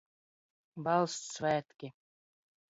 [0.87, 1.93] Valsts svētki